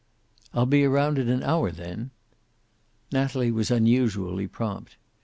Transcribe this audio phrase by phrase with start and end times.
[0.51, 2.09] "I'll be around in an hour, then."
[3.11, 4.97] Natalie was unusually prompt.